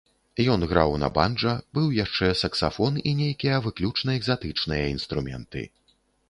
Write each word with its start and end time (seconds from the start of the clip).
Ён 0.51 0.61
граў 0.69 0.93
на 1.01 1.09
банджа, 1.17 1.51
быў 1.77 1.91
яшчэ 1.97 2.29
саксафон 2.41 2.97
і 3.11 3.13
нейкія 3.21 3.61
выключна 3.67 4.15
экзатычныя 4.21 4.89
інструменты. 4.95 5.63